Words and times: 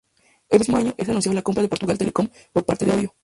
El 0.49 0.57
mismo 0.57 0.77
año, 0.77 0.95
es 0.97 1.07
anunciado 1.07 1.35
la 1.35 1.43
compra 1.43 1.61
de 1.61 1.69
Portugal 1.69 1.95
Telecom 1.99 2.27
por 2.51 2.65
parte 2.65 2.85
de 2.87 2.91
Oi. 2.91 3.11